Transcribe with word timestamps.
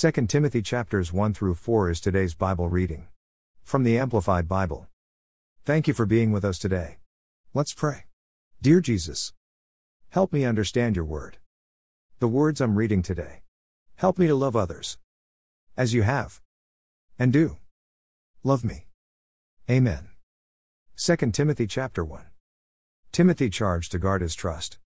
2 0.00 0.12
Timothy 0.28 0.62
chapters 0.62 1.12
1 1.12 1.34
through 1.34 1.56
4 1.56 1.90
is 1.90 2.00
today's 2.00 2.32
Bible 2.32 2.68
reading. 2.68 3.08
From 3.64 3.82
the 3.82 3.98
Amplified 3.98 4.46
Bible. 4.46 4.86
Thank 5.64 5.88
you 5.88 5.92
for 5.92 6.06
being 6.06 6.30
with 6.30 6.44
us 6.44 6.56
today. 6.56 6.98
Let's 7.52 7.74
pray. 7.74 8.04
Dear 8.62 8.80
Jesus, 8.80 9.32
help 10.10 10.32
me 10.32 10.44
understand 10.44 10.94
your 10.94 11.04
word. 11.04 11.38
The 12.20 12.28
words 12.28 12.60
I'm 12.60 12.76
reading 12.76 13.02
today. 13.02 13.42
Help 13.96 14.20
me 14.20 14.28
to 14.28 14.36
love 14.36 14.54
others. 14.54 14.98
As 15.76 15.92
you 15.92 16.02
have. 16.02 16.40
And 17.18 17.32
do. 17.32 17.56
Love 18.44 18.64
me. 18.64 18.86
Amen. 19.68 20.10
2 20.96 21.16
Timothy 21.32 21.66
chapter 21.66 22.04
1. 22.04 22.22
Timothy 23.10 23.50
charged 23.50 23.90
to 23.90 23.98
guard 23.98 24.22
his 24.22 24.36
trust. 24.36 24.78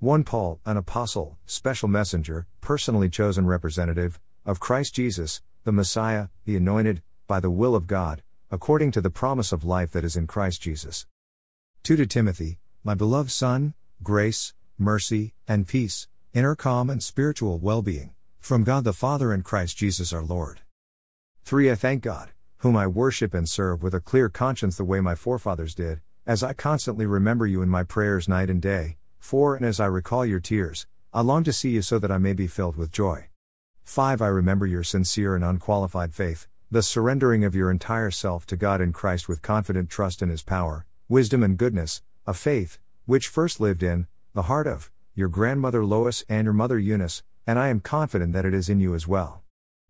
1 0.00 0.24
Paul, 0.24 0.58
an 0.66 0.76
apostle, 0.76 1.38
special 1.46 1.86
messenger, 1.86 2.48
personally 2.60 3.08
chosen 3.08 3.46
representative, 3.46 4.18
of 4.44 4.60
Christ 4.60 4.94
Jesus, 4.94 5.42
the 5.64 5.72
Messiah, 5.72 6.28
the 6.44 6.56
anointed, 6.56 7.02
by 7.26 7.40
the 7.40 7.50
will 7.50 7.74
of 7.74 7.86
God, 7.86 8.22
according 8.50 8.90
to 8.92 9.00
the 9.00 9.10
promise 9.10 9.52
of 9.52 9.64
life 9.64 9.90
that 9.92 10.04
is 10.04 10.16
in 10.16 10.26
Christ 10.26 10.62
Jesus. 10.62 11.06
2 11.84 11.96
to 11.96 12.06
Timothy, 12.06 12.58
my 12.84 12.94
beloved 12.94 13.30
son, 13.30 13.74
grace, 14.02 14.54
mercy, 14.78 15.34
and 15.46 15.68
peace, 15.68 16.08
inner 16.34 16.54
calm 16.54 16.90
and 16.90 17.02
spiritual 17.02 17.58
well 17.58 17.82
being, 17.82 18.14
from 18.40 18.64
God 18.64 18.84
the 18.84 18.92
Father 18.92 19.32
and 19.32 19.44
Christ 19.44 19.76
Jesus 19.76 20.12
our 20.12 20.22
Lord. 20.22 20.60
3 21.44 21.70
I 21.70 21.74
thank 21.74 22.02
God, 22.02 22.30
whom 22.58 22.76
I 22.76 22.86
worship 22.86 23.34
and 23.34 23.48
serve 23.48 23.82
with 23.82 23.94
a 23.94 24.00
clear 24.00 24.28
conscience 24.28 24.76
the 24.76 24.84
way 24.84 25.00
my 25.00 25.14
forefathers 25.14 25.74
did, 25.74 26.00
as 26.26 26.42
I 26.42 26.52
constantly 26.52 27.06
remember 27.06 27.46
you 27.46 27.62
in 27.62 27.68
my 27.68 27.82
prayers 27.82 28.28
night 28.28 28.50
and 28.50 28.62
day 28.62 28.96
4 29.18 29.56
And 29.56 29.66
as 29.66 29.78
I 29.78 29.86
recall 29.86 30.26
your 30.26 30.40
tears, 30.40 30.86
I 31.12 31.20
long 31.20 31.44
to 31.44 31.52
see 31.52 31.70
you 31.70 31.82
so 31.82 31.98
that 31.98 32.10
I 32.10 32.18
may 32.18 32.32
be 32.32 32.46
filled 32.46 32.76
with 32.76 32.90
joy. 32.90 33.28
5 33.84 34.22
I 34.22 34.28
remember 34.28 34.66
your 34.66 34.84
sincere 34.84 35.34
and 35.34 35.44
unqualified 35.44 36.14
faith, 36.14 36.46
the 36.70 36.82
surrendering 36.82 37.44
of 37.44 37.54
your 37.54 37.70
entire 37.70 38.10
self 38.10 38.46
to 38.46 38.56
God 38.56 38.80
in 38.80 38.92
Christ 38.92 39.28
with 39.28 39.42
confident 39.42 39.90
trust 39.90 40.22
in 40.22 40.30
His 40.30 40.42
power, 40.42 40.86
wisdom, 41.08 41.42
and 41.42 41.58
goodness, 41.58 42.00
a 42.26 42.32
faith, 42.32 42.78
which 43.04 43.28
first 43.28 43.60
lived 43.60 43.82
in 43.82 44.06
the 44.32 44.42
heart 44.42 44.66
of 44.66 44.90
your 45.14 45.28
grandmother 45.28 45.84
Lois 45.84 46.24
and 46.28 46.46
your 46.46 46.54
mother 46.54 46.78
Eunice, 46.78 47.22
and 47.46 47.58
I 47.58 47.68
am 47.68 47.80
confident 47.80 48.32
that 48.32 48.46
it 48.46 48.54
is 48.54 48.70
in 48.70 48.80
you 48.80 48.94
as 48.94 49.06
well. 49.06 49.42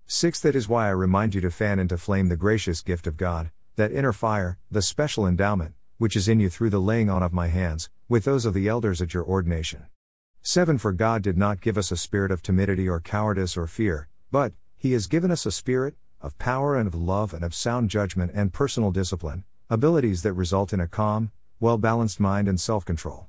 6 0.06 0.40
That 0.40 0.56
is 0.56 0.68
why 0.68 0.86
I 0.86 0.90
remind 0.90 1.34
you 1.34 1.40
to 1.42 1.50
fan 1.50 1.78
into 1.78 1.96
flame 1.96 2.28
the 2.28 2.36
gracious 2.36 2.80
gift 2.80 3.06
of 3.06 3.16
God, 3.16 3.52
that 3.76 3.92
inner 3.92 4.12
fire, 4.12 4.58
the 4.70 4.82
special 4.82 5.26
endowment, 5.26 5.74
which 5.98 6.16
is 6.16 6.28
in 6.28 6.40
you 6.40 6.48
through 6.48 6.70
the 6.70 6.80
laying 6.80 7.08
on 7.08 7.22
of 7.22 7.32
my 7.32 7.48
hands, 7.48 7.88
with 8.08 8.24
those 8.24 8.44
of 8.44 8.54
the 8.54 8.66
elders 8.66 9.00
at 9.00 9.14
your 9.14 9.24
ordination. 9.24 9.86
7 10.44 10.76
For 10.76 10.90
God 10.90 11.22
did 11.22 11.38
not 11.38 11.60
give 11.60 11.78
us 11.78 11.92
a 11.92 11.96
spirit 11.96 12.32
of 12.32 12.42
timidity 12.42 12.88
or 12.88 12.98
cowardice 12.98 13.56
or 13.56 13.68
fear, 13.68 14.08
but, 14.32 14.52
He 14.76 14.90
has 14.90 15.06
given 15.06 15.30
us 15.30 15.46
a 15.46 15.52
spirit, 15.52 15.94
of 16.20 16.36
power 16.36 16.76
and 16.76 16.88
of 16.88 16.96
love 16.96 17.32
and 17.32 17.44
of 17.44 17.54
sound 17.54 17.90
judgment 17.90 18.32
and 18.34 18.52
personal 18.52 18.90
discipline, 18.90 19.44
abilities 19.70 20.24
that 20.24 20.32
result 20.32 20.72
in 20.72 20.80
a 20.80 20.88
calm, 20.88 21.30
well 21.60 21.78
balanced 21.78 22.18
mind 22.18 22.48
and 22.48 22.60
self 22.60 22.84
control. 22.84 23.28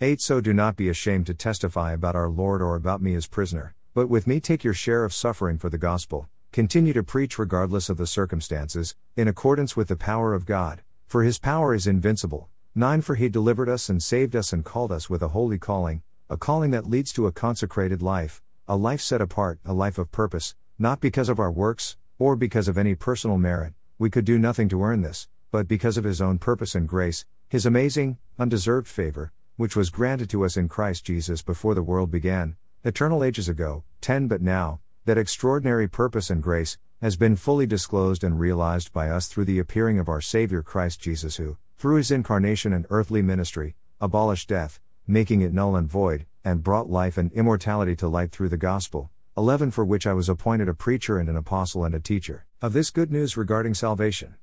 8 0.00 0.20
So 0.20 0.40
do 0.40 0.52
not 0.52 0.74
be 0.74 0.88
ashamed 0.88 1.26
to 1.26 1.34
testify 1.34 1.92
about 1.92 2.16
our 2.16 2.28
Lord 2.28 2.60
or 2.60 2.74
about 2.74 3.00
me 3.00 3.14
as 3.14 3.28
prisoner, 3.28 3.76
but 3.94 4.08
with 4.08 4.26
me 4.26 4.40
take 4.40 4.64
your 4.64 4.74
share 4.74 5.04
of 5.04 5.14
suffering 5.14 5.56
for 5.56 5.70
the 5.70 5.78
gospel, 5.78 6.28
continue 6.50 6.92
to 6.94 7.04
preach 7.04 7.38
regardless 7.38 7.88
of 7.88 7.96
the 7.96 8.08
circumstances, 8.08 8.96
in 9.14 9.28
accordance 9.28 9.76
with 9.76 9.86
the 9.86 9.94
power 9.94 10.34
of 10.34 10.46
God, 10.46 10.82
for 11.06 11.22
his 11.22 11.38
power 11.38 11.72
is 11.74 11.86
invincible. 11.86 12.48
9 12.74 13.02
For 13.02 13.14
he 13.14 13.28
delivered 13.28 13.68
us 13.68 13.88
and 13.88 14.02
saved 14.02 14.34
us 14.34 14.52
and 14.52 14.64
called 14.64 14.90
us 14.90 15.08
with 15.08 15.22
a 15.22 15.28
holy 15.28 15.58
calling, 15.58 16.02
a 16.30 16.38
calling 16.38 16.70
that 16.70 16.88
leads 16.88 17.12
to 17.12 17.26
a 17.26 17.32
consecrated 17.32 18.00
life, 18.00 18.42
a 18.66 18.76
life 18.76 19.00
set 19.00 19.20
apart, 19.20 19.58
a 19.64 19.74
life 19.74 19.98
of 19.98 20.10
purpose, 20.10 20.54
not 20.78 20.98
because 20.98 21.28
of 21.28 21.38
our 21.38 21.52
works, 21.52 21.98
or 22.18 22.34
because 22.34 22.66
of 22.66 22.78
any 22.78 22.94
personal 22.94 23.36
merit, 23.36 23.74
we 23.98 24.08
could 24.08 24.24
do 24.24 24.38
nothing 24.38 24.66
to 24.70 24.82
earn 24.82 25.02
this, 25.02 25.28
but 25.50 25.68
because 25.68 25.98
of 25.98 26.04
his 26.04 26.22
own 26.22 26.38
purpose 26.38 26.74
and 26.74 26.88
grace, 26.88 27.26
his 27.46 27.66
amazing, 27.66 28.16
undeserved 28.38 28.88
favor, 28.88 29.32
which 29.56 29.76
was 29.76 29.90
granted 29.90 30.30
to 30.30 30.46
us 30.46 30.56
in 30.56 30.66
Christ 30.66 31.04
Jesus 31.04 31.42
before 31.42 31.74
the 31.74 31.82
world 31.82 32.10
began, 32.10 32.56
eternal 32.84 33.22
ages 33.22 33.48
ago. 33.48 33.84
10 34.00 34.26
But 34.26 34.40
now, 34.40 34.80
that 35.04 35.18
extraordinary 35.18 35.86
purpose 35.88 36.30
and 36.30 36.42
grace, 36.42 36.78
has 37.02 37.16
been 37.16 37.36
fully 37.36 37.66
disclosed 37.66 38.24
and 38.24 38.40
realized 38.40 38.92
by 38.94 39.10
us 39.10 39.28
through 39.28 39.44
the 39.44 39.58
appearing 39.58 39.98
of 39.98 40.08
our 40.08 40.22
Savior 40.22 40.62
Christ 40.62 41.02
Jesus, 41.02 41.36
who, 41.36 41.58
through 41.76 41.96
his 41.96 42.10
incarnation 42.10 42.72
and 42.72 42.86
earthly 42.88 43.20
ministry, 43.20 43.76
abolished 44.00 44.48
death, 44.48 44.80
making 45.06 45.42
it 45.42 45.52
null 45.52 45.76
and 45.76 45.88
void, 45.88 46.26
and 46.44 46.62
brought 46.62 46.88
life 46.88 47.18
and 47.18 47.32
immortality 47.32 47.94
to 47.96 48.08
light 48.08 48.32
through 48.32 48.48
the 48.48 48.56
gospel. 48.56 49.10
11 49.36 49.70
For 49.70 49.84
which 49.84 50.06
I 50.06 50.12
was 50.12 50.28
appointed 50.28 50.68
a 50.68 50.74
preacher 50.74 51.18
and 51.18 51.28
an 51.28 51.36
apostle 51.36 51.84
and 51.84 51.94
a 51.94 52.00
teacher 52.00 52.46
of 52.62 52.72
this 52.72 52.90
good 52.90 53.10
news 53.10 53.36
regarding 53.36 53.74
salvation. 53.74 54.36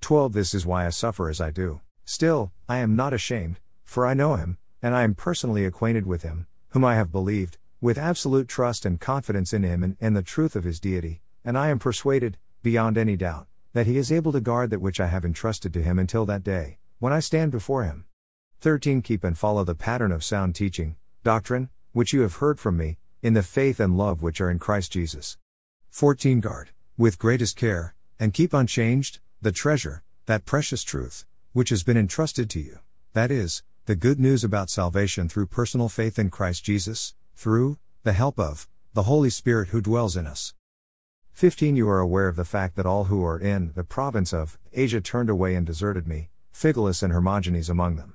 12 0.00 0.32
This 0.32 0.52
is 0.52 0.66
why 0.66 0.84
I 0.86 0.90
suffer 0.90 1.28
as 1.28 1.40
I 1.40 1.50
do. 1.50 1.80
Still, 2.04 2.52
I 2.68 2.78
am 2.78 2.96
not 2.96 3.14
ashamed, 3.14 3.60
for 3.84 4.06
I 4.06 4.14
know 4.14 4.34
him, 4.34 4.58
and 4.82 4.94
I 4.94 5.02
am 5.02 5.14
personally 5.14 5.64
acquainted 5.64 6.06
with 6.06 6.22
him, 6.22 6.46
whom 6.70 6.84
I 6.84 6.96
have 6.96 7.12
believed, 7.12 7.56
with 7.80 7.96
absolute 7.96 8.48
trust 8.48 8.84
and 8.84 9.00
confidence 9.00 9.52
in 9.52 9.62
him 9.62 9.82
and 9.82 9.96
in 10.00 10.14
the 10.14 10.22
truth 10.22 10.56
of 10.56 10.64
his 10.64 10.80
deity, 10.80 11.22
and 11.44 11.56
I 11.56 11.68
am 11.68 11.78
persuaded, 11.78 12.36
beyond 12.62 12.98
any 12.98 13.16
doubt, 13.16 13.46
that 13.72 13.86
he 13.86 13.96
is 13.96 14.12
able 14.12 14.32
to 14.32 14.40
guard 14.40 14.70
that 14.70 14.80
which 14.80 15.00
I 15.00 15.06
have 15.06 15.24
entrusted 15.24 15.72
to 15.74 15.82
him 15.82 15.98
until 15.98 16.26
that 16.26 16.44
day, 16.44 16.78
when 16.98 17.12
I 17.12 17.20
stand 17.20 17.52
before 17.52 17.84
him. 17.84 18.06
13 18.62 19.02
Keep 19.02 19.24
and 19.24 19.36
follow 19.36 19.64
the 19.64 19.74
pattern 19.74 20.12
of 20.12 20.22
sound 20.22 20.54
teaching, 20.54 20.94
doctrine, 21.24 21.68
which 21.90 22.12
you 22.12 22.20
have 22.20 22.36
heard 22.36 22.60
from 22.60 22.76
me, 22.76 22.96
in 23.20 23.34
the 23.34 23.42
faith 23.42 23.80
and 23.80 23.98
love 23.98 24.22
which 24.22 24.40
are 24.40 24.48
in 24.48 24.60
Christ 24.60 24.92
Jesus. 24.92 25.36
14 25.90 26.38
Guard, 26.38 26.70
with 26.96 27.18
greatest 27.18 27.56
care, 27.56 27.96
and 28.20 28.32
keep 28.32 28.54
unchanged, 28.54 29.18
the 29.40 29.50
treasure, 29.50 30.04
that 30.26 30.44
precious 30.44 30.84
truth, 30.84 31.26
which 31.52 31.70
has 31.70 31.82
been 31.82 31.96
entrusted 31.96 32.48
to 32.50 32.60
you, 32.60 32.78
that 33.14 33.32
is, 33.32 33.64
the 33.86 33.96
good 33.96 34.20
news 34.20 34.44
about 34.44 34.70
salvation 34.70 35.28
through 35.28 35.46
personal 35.46 35.88
faith 35.88 36.16
in 36.16 36.30
Christ 36.30 36.62
Jesus, 36.62 37.14
through, 37.34 37.78
the 38.04 38.12
help 38.12 38.38
of, 38.38 38.68
the 38.94 39.02
Holy 39.02 39.30
Spirit 39.30 39.70
who 39.70 39.80
dwells 39.80 40.16
in 40.16 40.24
us. 40.24 40.54
15 41.32 41.74
You 41.74 41.88
are 41.88 41.98
aware 41.98 42.28
of 42.28 42.36
the 42.36 42.44
fact 42.44 42.76
that 42.76 42.86
all 42.86 43.06
who 43.06 43.24
are 43.24 43.40
in 43.40 43.72
the 43.74 43.82
province 43.82 44.32
of 44.32 44.56
Asia 44.72 45.00
turned 45.00 45.30
away 45.30 45.56
and 45.56 45.66
deserted 45.66 46.06
me, 46.06 46.28
Phygelus 46.52 47.02
and 47.02 47.12
Hermogenes 47.12 47.68
among 47.68 47.96
them. 47.96 48.14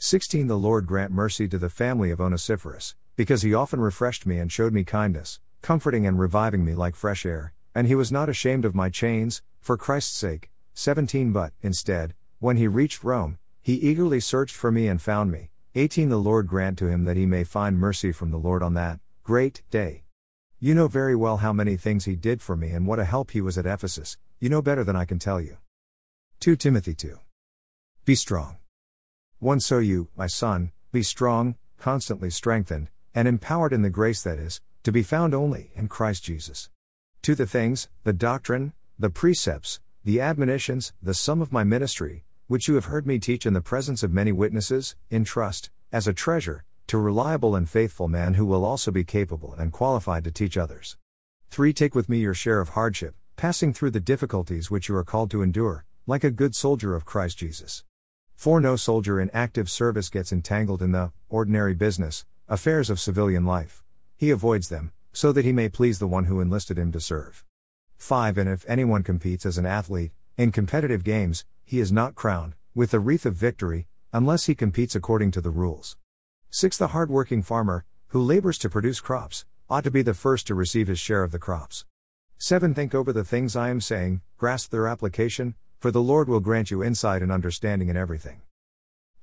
16 0.00 0.46
The 0.46 0.56
Lord 0.56 0.86
grant 0.86 1.10
mercy 1.10 1.48
to 1.48 1.58
the 1.58 1.68
family 1.68 2.12
of 2.12 2.20
Onesiphorus, 2.20 2.94
because 3.16 3.42
he 3.42 3.52
often 3.52 3.80
refreshed 3.80 4.26
me 4.26 4.38
and 4.38 4.50
showed 4.50 4.72
me 4.72 4.84
kindness, 4.84 5.40
comforting 5.60 6.06
and 6.06 6.20
reviving 6.20 6.64
me 6.64 6.72
like 6.72 6.94
fresh 6.94 7.26
air, 7.26 7.52
and 7.74 7.88
he 7.88 7.96
was 7.96 8.12
not 8.12 8.28
ashamed 8.28 8.64
of 8.64 8.76
my 8.76 8.90
chains, 8.90 9.42
for 9.60 9.76
Christ's 9.76 10.16
sake. 10.16 10.52
17 10.74 11.32
But, 11.32 11.52
instead, 11.62 12.14
when 12.38 12.56
he 12.56 12.68
reached 12.68 13.02
Rome, 13.02 13.38
he 13.60 13.74
eagerly 13.74 14.20
searched 14.20 14.54
for 14.54 14.70
me 14.70 14.86
and 14.86 15.02
found 15.02 15.32
me. 15.32 15.50
18 15.74 16.10
The 16.10 16.16
Lord 16.16 16.46
grant 16.46 16.78
to 16.78 16.86
him 16.86 17.04
that 17.04 17.16
he 17.16 17.26
may 17.26 17.42
find 17.42 17.76
mercy 17.76 18.12
from 18.12 18.30
the 18.30 18.38
Lord 18.38 18.62
on 18.62 18.74
that 18.74 19.00
great 19.24 19.62
day. 19.68 20.04
You 20.60 20.76
know 20.76 20.86
very 20.86 21.16
well 21.16 21.38
how 21.38 21.52
many 21.52 21.76
things 21.76 22.04
he 22.04 22.14
did 22.14 22.40
for 22.40 22.56
me 22.56 22.70
and 22.70 22.86
what 22.86 23.00
a 23.00 23.04
help 23.04 23.32
he 23.32 23.40
was 23.40 23.58
at 23.58 23.66
Ephesus, 23.66 24.16
you 24.38 24.48
know 24.48 24.62
better 24.62 24.84
than 24.84 24.94
I 24.94 25.04
can 25.04 25.18
tell 25.18 25.40
you. 25.40 25.56
2 26.38 26.54
Timothy 26.54 26.94
2. 26.94 27.18
Be 28.04 28.14
strong. 28.14 28.58
1 29.40 29.60
So 29.60 29.78
you, 29.78 30.08
my 30.16 30.26
son, 30.26 30.72
be 30.90 31.00
strong, 31.00 31.54
constantly 31.78 32.28
strengthened, 32.28 32.88
and 33.14 33.28
empowered 33.28 33.72
in 33.72 33.82
the 33.82 33.88
grace 33.88 34.20
that 34.24 34.36
is, 34.36 34.60
to 34.82 34.90
be 34.90 35.04
found 35.04 35.32
only 35.32 35.70
in 35.76 35.86
Christ 35.86 36.24
Jesus. 36.24 36.70
2 37.22 37.36
The 37.36 37.46
things, 37.46 37.88
the 38.02 38.12
doctrine, 38.12 38.72
the 38.98 39.10
precepts, 39.10 39.78
the 40.02 40.20
admonitions, 40.20 40.92
the 41.00 41.14
sum 41.14 41.40
of 41.40 41.52
my 41.52 41.62
ministry, 41.62 42.24
which 42.48 42.66
you 42.66 42.74
have 42.74 42.86
heard 42.86 43.06
me 43.06 43.20
teach 43.20 43.46
in 43.46 43.52
the 43.52 43.60
presence 43.60 44.02
of 44.02 44.12
many 44.12 44.32
witnesses, 44.32 44.96
in 45.08 45.22
trust, 45.22 45.70
as 45.92 46.08
a 46.08 46.12
treasure, 46.12 46.64
to 46.88 46.98
reliable 46.98 47.54
and 47.54 47.70
faithful 47.70 48.08
man 48.08 48.34
who 48.34 48.44
will 48.44 48.64
also 48.64 48.90
be 48.90 49.04
capable 49.04 49.54
and 49.54 49.70
qualified 49.70 50.24
to 50.24 50.32
teach 50.32 50.58
others. 50.58 50.96
3. 51.50 51.72
Take 51.72 51.94
with 51.94 52.08
me 52.08 52.18
your 52.18 52.34
share 52.34 52.58
of 52.58 52.70
hardship, 52.70 53.14
passing 53.36 53.72
through 53.72 53.92
the 53.92 54.00
difficulties 54.00 54.68
which 54.68 54.88
you 54.88 54.96
are 54.96 55.04
called 55.04 55.30
to 55.30 55.42
endure, 55.42 55.84
like 56.08 56.24
a 56.24 56.32
good 56.32 56.56
soldier 56.56 56.96
of 56.96 57.04
Christ 57.04 57.38
Jesus. 57.38 57.84
4. 58.38 58.60
No 58.60 58.76
soldier 58.76 59.20
in 59.20 59.30
active 59.34 59.68
service 59.68 60.08
gets 60.08 60.30
entangled 60.30 60.80
in 60.80 60.92
the 60.92 61.10
ordinary 61.28 61.74
business, 61.74 62.24
affairs 62.48 62.88
of 62.88 63.00
civilian 63.00 63.44
life. 63.44 63.82
He 64.16 64.30
avoids 64.30 64.68
them, 64.68 64.92
so 65.12 65.32
that 65.32 65.44
he 65.44 65.50
may 65.50 65.68
please 65.68 65.98
the 65.98 66.06
one 66.06 66.26
who 66.26 66.40
enlisted 66.40 66.78
him 66.78 66.92
to 66.92 67.00
serve. 67.00 67.44
5. 67.96 68.38
And 68.38 68.48
if 68.48 68.64
anyone 68.68 69.02
competes 69.02 69.44
as 69.44 69.58
an 69.58 69.66
athlete, 69.66 70.12
in 70.36 70.52
competitive 70.52 71.02
games, 71.02 71.44
he 71.64 71.80
is 71.80 71.90
not 71.90 72.14
crowned, 72.14 72.54
with 72.76 72.92
the 72.92 73.00
wreath 73.00 73.26
of 73.26 73.34
victory, 73.34 73.88
unless 74.12 74.46
he 74.46 74.54
competes 74.54 74.94
according 74.94 75.32
to 75.32 75.40
the 75.40 75.50
rules. 75.50 75.96
6. 76.50 76.78
The 76.78 76.88
hard-working 76.94 77.42
farmer, 77.42 77.86
who 78.10 78.22
labors 78.22 78.56
to 78.58 78.70
produce 78.70 79.00
crops, 79.00 79.46
ought 79.68 79.82
to 79.82 79.90
be 79.90 80.02
the 80.02 80.14
first 80.14 80.46
to 80.46 80.54
receive 80.54 80.86
his 80.86 81.00
share 81.00 81.24
of 81.24 81.32
the 81.32 81.40
crops. 81.40 81.86
7. 82.36 82.72
Think 82.72 82.94
over 82.94 83.12
the 83.12 83.24
things 83.24 83.56
I 83.56 83.70
am 83.70 83.80
saying, 83.80 84.20
grasp 84.36 84.70
their 84.70 84.86
application, 84.86 85.56
for 85.78 85.90
the 85.90 86.02
Lord 86.02 86.28
will 86.28 86.40
grant 86.40 86.70
you 86.70 86.82
insight 86.82 87.22
and 87.22 87.30
understanding 87.30 87.88
in 87.88 87.96
everything. 87.96 88.40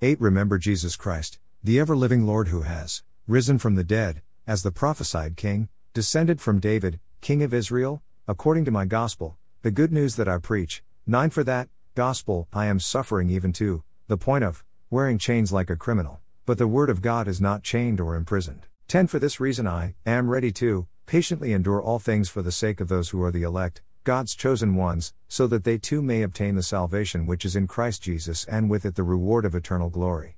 8. 0.01 0.19
Remember 0.21 0.57
Jesus 0.57 0.95
Christ, 0.95 1.39
the 1.63 1.79
ever 1.79 1.95
living 1.95 2.25
Lord 2.25 2.47
who 2.47 2.61
has 2.61 3.03
risen 3.27 3.57
from 3.57 3.75
the 3.75 3.83
dead, 3.83 4.21
as 4.47 4.63
the 4.63 4.71
prophesied 4.71 5.35
King, 5.35 5.67
descended 5.93 6.39
from 6.39 6.59
David, 6.59 6.99
king 7.21 7.43
of 7.43 7.53
Israel, 7.53 8.03
according 8.27 8.65
to 8.65 8.71
my 8.71 8.85
gospel, 8.85 9.37
the 9.63 9.71
good 9.71 9.91
news 9.91 10.15
that 10.15 10.27
I 10.27 10.37
preach. 10.37 10.83
9 11.07 11.29
For 11.29 11.43
that 11.43 11.69
gospel 11.95 12.47
I 12.53 12.67
am 12.67 12.79
suffering 12.79 13.29
even 13.29 13.51
to 13.53 13.83
the 14.07 14.17
point 14.17 14.43
of 14.43 14.63
wearing 14.89 15.17
chains 15.17 15.51
like 15.51 15.69
a 15.69 15.75
criminal, 15.75 16.21
but 16.45 16.57
the 16.57 16.67
word 16.67 16.89
of 16.89 17.01
God 17.01 17.27
is 17.27 17.41
not 17.41 17.63
chained 17.63 17.99
or 17.99 18.15
imprisoned. 18.15 18.67
10 18.87 19.07
For 19.07 19.19
this 19.19 19.39
reason 19.39 19.67
I 19.67 19.95
am 20.05 20.29
ready 20.29 20.51
to 20.53 20.87
patiently 21.05 21.53
endure 21.53 21.81
all 21.81 21.99
things 21.99 22.29
for 22.29 22.41
the 22.41 22.51
sake 22.51 22.79
of 22.79 22.87
those 22.87 23.09
who 23.09 23.21
are 23.23 23.31
the 23.31 23.43
elect, 23.43 23.81
God's 24.05 24.35
chosen 24.35 24.75
ones, 24.75 25.15
so 25.27 25.47
that 25.47 25.63
they 25.63 25.79
too 25.79 25.99
may 25.99 26.21
obtain 26.21 26.53
the 26.53 26.61
salvation 26.61 27.25
which 27.25 27.43
is 27.43 27.55
in 27.55 27.65
Christ 27.65 28.03
Jesus 28.03 28.45
and 28.45 28.69
with 28.69 28.85
it 28.85 28.93
the 28.93 29.01
reward 29.01 29.45
of 29.45 29.55
eternal 29.55 29.89
glory. 29.89 30.37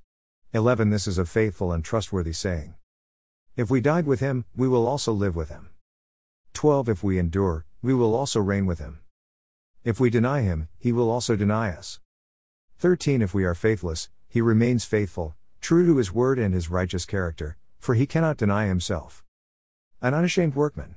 11 0.53 0.89
This 0.89 1.05
is 1.05 1.17
a 1.17 1.25
faithful 1.25 1.73
and 1.73 1.83
trustworthy 1.83 2.31
saying. 2.31 2.75
If 3.57 3.69
we 3.69 3.81
died 3.81 4.07
with 4.07 4.21
him, 4.21 4.45
we 4.55 4.69
will 4.69 4.87
also 4.87 5.11
live 5.11 5.35
with 5.35 5.49
him. 5.49 5.71
12 6.53 6.87
If 6.87 7.03
we 7.03 7.19
endure, 7.19 7.65
we 7.81 7.93
will 7.93 8.15
also 8.15 8.39
reign 8.39 8.65
with 8.65 8.79
him. 8.79 8.99
If 9.83 9.99
we 9.99 10.09
deny 10.09 10.43
him, 10.43 10.69
he 10.79 10.93
will 10.93 11.11
also 11.11 11.35
deny 11.35 11.71
us. 11.71 11.99
13 12.79 13.21
If 13.21 13.33
we 13.33 13.43
are 13.43 13.53
faithless, 13.53 14.07
he 14.29 14.39
remains 14.39 14.85
faithful, 14.85 15.35
true 15.59 15.85
to 15.85 15.97
his 15.97 16.13
word 16.13 16.39
and 16.39 16.53
his 16.53 16.69
righteous 16.69 17.05
character, 17.05 17.57
for 17.79 17.95
he 17.95 18.05
cannot 18.05 18.37
deny 18.37 18.67
himself. 18.67 19.25
An 20.01 20.13
unashamed 20.13 20.55
workman. 20.55 20.95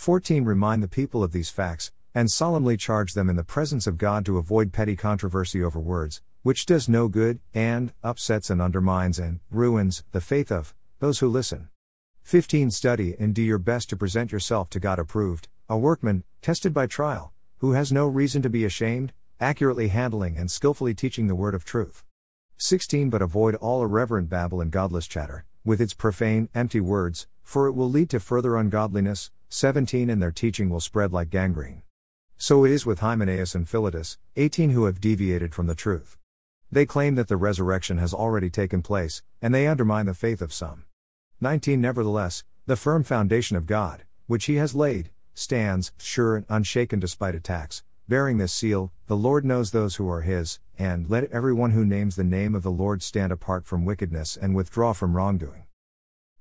14 0.00 0.46
Remind 0.46 0.82
the 0.82 0.88
people 0.88 1.22
of 1.22 1.32
these 1.32 1.50
facts, 1.50 1.92
and 2.14 2.30
solemnly 2.30 2.78
charge 2.78 3.12
them 3.12 3.28
in 3.28 3.36
the 3.36 3.44
presence 3.44 3.86
of 3.86 3.98
God 3.98 4.24
to 4.24 4.38
avoid 4.38 4.72
petty 4.72 4.96
controversy 4.96 5.62
over 5.62 5.78
words, 5.78 6.22
which 6.42 6.64
does 6.64 6.88
no 6.88 7.06
good, 7.06 7.38
and 7.52 7.92
upsets 8.02 8.48
and 8.48 8.62
undermines 8.62 9.18
and 9.18 9.40
ruins 9.50 10.02
the 10.12 10.22
faith 10.22 10.50
of 10.50 10.72
those 11.00 11.18
who 11.18 11.28
listen. 11.28 11.68
15 12.22 12.70
Study 12.70 13.14
and 13.18 13.34
do 13.34 13.42
your 13.42 13.58
best 13.58 13.90
to 13.90 13.96
present 13.96 14.32
yourself 14.32 14.70
to 14.70 14.80
God 14.80 14.98
approved, 14.98 15.48
a 15.68 15.76
workman, 15.76 16.24
tested 16.40 16.72
by 16.72 16.86
trial, 16.86 17.34
who 17.58 17.72
has 17.72 17.92
no 17.92 18.06
reason 18.06 18.40
to 18.40 18.48
be 18.48 18.64
ashamed, 18.64 19.12
accurately 19.38 19.88
handling 19.88 20.38
and 20.38 20.50
skillfully 20.50 20.94
teaching 20.94 21.26
the 21.26 21.34
word 21.34 21.54
of 21.54 21.66
truth. 21.66 22.04
16 22.56 23.10
But 23.10 23.20
avoid 23.20 23.54
all 23.56 23.82
irreverent 23.82 24.30
babble 24.30 24.62
and 24.62 24.70
godless 24.70 25.06
chatter, 25.06 25.44
with 25.62 25.78
its 25.78 25.92
profane, 25.92 26.48
empty 26.54 26.80
words, 26.80 27.26
for 27.42 27.66
it 27.66 27.72
will 27.72 27.90
lead 27.90 28.08
to 28.08 28.18
further 28.18 28.56
ungodliness, 28.56 29.30
17 29.52 30.08
And 30.08 30.22
their 30.22 30.30
teaching 30.30 30.70
will 30.70 30.78
spread 30.78 31.12
like 31.12 31.28
gangrene. 31.28 31.82
So 32.36 32.64
it 32.64 32.70
is 32.70 32.86
with 32.86 33.00
Hymenaeus 33.00 33.56
and 33.56 33.68
Philetus, 33.68 34.16
18 34.36 34.70
who 34.70 34.84
have 34.84 35.00
deviated 35.00 35.56
from 35.56 35.66
the 35.66 35.74
truth. 35.74 36.16
They 36.70 36.86
claim 36.86 37.16
that 37.16 37.26
the 37.26 37.36
resurrection 37.36 37.98
has 37.98 38.14
already 38.14 38.48
taken 38.48 38.80
place, 38.80 39.22
and 39.42 39.52
they 39.52 39.66
undermine 39.66 40.06
the 40.06 40.14
faith 40.14 40.40
of 40.40 40.52
some. 40.52 40.84
19 41.40 41.80
Nevertheless, 41.80 42.44
the 42.66 42.76
firm 42.76 43.02
foundation 43.02 43.56
of 43.56 43.66
God, 43.66 44.04
which 44.28 44.44
he 44.44 44.54
has 44.54 44.76
laid, 44.76 45.10
stands, 45.34 45.90
sure 45.98 46.36
and 46.36 46.46
unshaken 46.48 47.00
despite 47.00 47.34
attacks, 47.34 47.82
bearing 48.06 48.38
this 48.38 48.52
seal 48.52 48.92
The 49.08 49.16
Lord 49.16 49.44
knows 49.44 49.72
those 49.72 49.96
who 49.96 50.08
are 50.08 50.20
his, 50.20 50.60
and 50.78 51.10
let 51.10 51.30
everyone 51.32 51.72
who 51.72 51.84
names 51.84 52.14
the 52.14 52.22
name 52.22 52.54
of 52.54 52.62
the 52.62 52.70
Lord 52.70 53.02
stand 53.02 53.32
apart 53.32 53.66
from 53.66 53.84
wickedness 53.84 54.36
and 54.36 54.54
withdraw 54.54 54.92
from 54.92 55.16
wrongdoing. 55.16 55.64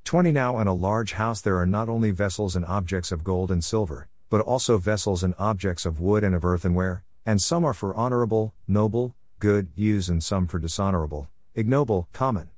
20 0.10 0.32
Now 0.32 0.58
in 0.58 0.66
a 0.66 0.74
large 0.74 1.14
house 1.14 1.40
there 1.40 1.60
are 1.60 1.68
not 1.68 1.88
only 1.88 2.10
vessels 2.10 2.56
and 2.56 2.66
objects 2.66 3.12
of 3.12 3.24
gold 3.24 3.52
and 3.52 3.64
silver, 3.64 4.08
but 4.28 4.42
also 4.42 4.80
vessels 4.80 5.22
and 5.22 5.36
objects 5.38 5.86
of 5.86 6.00
wood 6.00 6.24
and 6.24 6.34
of 6.34 6.44
earthenware, 6.44 7.04
and 7.28 7.40
some 7.40 7.64
are 7.64 7.76
for 7.76 7.94
honorable, 7.94 8.56
noble, 8.68 9.16
good 9.38 9.68
use, 9.76 10.10
and 10.10 10.24
some 10.24 10.48
for 10.48 10.58
dishonorable, 10.58 11.30
ignoble, 11.54 12.10
common. 12.12 12.50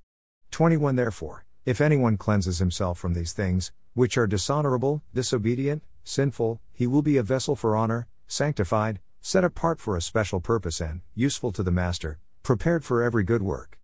21 0.52 0.96
Therefore, 0.96 1.44
if 1.66 1.82
anyone 1.82 2.16
cleanses 2.16 2.60
himself 2.60 2.98
from 2.98 3.14
these 3.14 3.34
things, 3.34 3.74
which 3.96 4.18
are 4.18 4.28
dishonorable, 4.28 5.04
disobedient, 5.14 5.84
sinful, 6.06 6.62
he 6.72 6.88
will 6.88 7.02
be 7.02 7.18
a 7.18 7.22
vessel 7.22 7.58
for 7.58 7.76
honor, 7.76 8.08
sanctified, 8.28 9.02
set 9.20 9.44
apart 9.44 9.82
for 9.82 9.98
a 9.98 10.02
special 10.02 10.40
purpose, 10.40 10.80
and 10.80 11.02
useful 11.16 11.52
to 11.52 11.64
the 11.64 11.70
master, 11.70 12.18
prepared 12.44 12.86
for 12.86 13.04
every 13.04 13.26
good 13.26 13.42
work. 13.42 13.78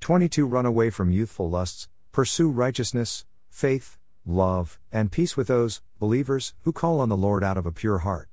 22 0.00 0.46
Run 0.46 0.64
away 0.64 0.88
from 0.88 1.10
youthful 1.10 1.50
lusts 1.50 1.89
Pursue 2.12 2.50
righteousness, 2.50 3.24
faith, 3.50 3.96
love, 4.26 4.80
and 4.90 5.12
peace 5.12 5.36
with 5.36 5.46
those, 5.46 5.80
believers, 6.00 6.54
who 6.62 6.72
call 6.72 6.98
on 6.98 7.08
the 7.08 7.16
Lord 7.16 7.44
out 7.44 7.56
of 7.56 7.66
a 7.66 7.72
pure 7.72 7.98
heart. 7.98 8.28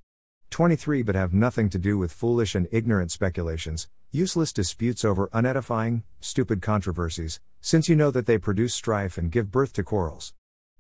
23 0.50 1.04
But 1.04 1.14
have 1.14 1.32
nothing 1.32 1.70
to 1.70 1.78
do 1.78 1.96
with 1.96 2.12
foolish 2.12 2.56
and 2.56 2.68
ignorant 2.72 3.12
speculations, 3.12 3.88
useless 4.10 4.52
disputes 4.52 5.06
over 5.06 5.30
unedifying, 5.32 6.02
stupid 6.20 6.60
controversies, 6.60 7.40
since 7.62 7.88
you 7.88 7.96
know 7.96 8.10
that 8.10 8.26
they 8.26 8.40
produce 8.40 8.74
strife 8.74 9.16
and 9.16 9.32
give 9.32 9.52
birth 9.52 9.74
to 9.74 9.84
quarrels. 9.84 10.34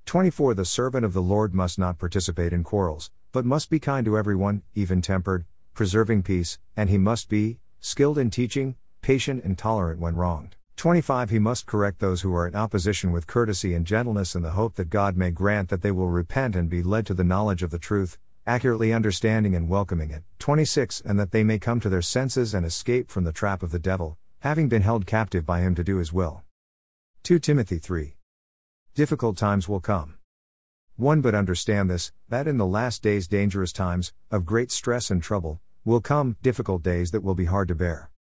24 0.07 0.55
The 0.55 0.65
servant 0.65 1.05
of 1.05 1.13
the 1.13 1.21
Lord 1.21 1.53
must 1.53 1.77
not 1.77 1.99
participate 1.99 2.51
in 2.51 2.63
quarrels, 2.63 3.11
but 3.31 3.45
must 3.45 3.69
be 3.69 3.79
kind 3.79 4.05
to 4.05 4.17
everyone, 4.17 4.63
even 4.73 5.03
tempered, 5.03 5.45
preserving 5.75 6.23
peace, 6.23 6.57
and 6.75 6.89
he 6.89 6.97
must 6.97 7.29
be, 7.29 7.59
skilled 7.79 8.17
in 8.17 8.31
teaching, 8.31 8.75
patient 9.03 9.43
and 9.43 9.55
tolerant 9.55 9.99
when 9.99 10.15
wronged. 10.15 10.56
25 10.77 11.31
He 11.31 11.39
must 11.39 11.65
correct 11.65 11.97
those 11.97 12.21
who 12.21 12.35
are 12.35 12.47
in 12.47 12.53
opposition 12.53 13.11
with 13.11 13.25
courtesy 13.25 13.73
and 13.73 13.83
gentleness 13.83 14.35
in 14.35 14.43
the 14.43 14.51
hope 14.51 14.75
that 14.75 14.91
God 14.91 15.17
may 15.17 15.31
grant 15.31 15.69
that 15.69 15.81
they 15.81 15.89
will 15.89 16.07
repent 16.07 16.55
and 16.55 16.69
be 16.69 16.83
led 16.83 17.07
to 17.07 17.15
the 17.15 17.23
knowledge 17.23 17.63
of 17.63 17.71
the 17.71 17.79
truth, 17.79 18.19
accurately 18.45 18.93
understanding 18.93 19.55
and 19.55 19.69
welcoming 19.69 20.11
it. 20.11 20.21
26 20.37 21.01
And 21.01 21.19
that 21.19 21.31
they 21.31 21.43
may 21.43 21.57
come 21.57 21.79
to 21.79 21.89
their 21.89 22.03
senses 22.03 22.53
and 22.53 22.63
escape 22.63 23.09
from 23.09 23.23
the 23.23 23.31
trap 23.31 23.63
of 23.63 23.71
the 23.71 23.79
devil, 23.79 24.19
having 24.41 24.69
been 24.69 24.83
held 24.83 25.07
captive 25.07 25.47
by 25.47 25.61
him 25.61 25.73
to 25.73 25.83
do 25.83 25.97
his 25.97 26.13
will. 26.13 26.43
2 27.23 27.39
Timothy 27.39 27.79
3 27.79 28.15
Difficult 28.93 29.35
times 29.35 29.67
will 29.67 29.81
come. 29.81 30.19
1 30.95 31.21
But 31.21 31.33
understand 31.33 31.89
this, 31.89 32.11
that 32.29 32.47
in 32.47 32.59
the 32.59 32.67
last 32.67 33.01
days 33.01 33.27
dangerous 33.27 33.73
times, 33.73 34.13
of 34.29 34.45
great 34.45 34.69
stress 34.69 35.09
and 35.09 35.23
trouble, 35.23 35.59
will 35.83 36.01
come, 36.01 36.37
difficult 36.43 36.83
days 36.83 37.09
that 37.09 37.23
will 37.23 37.33
be 37.33 37.45
hard 37.45 37.67
to 37.67 37.73
bear. 37.73 38.11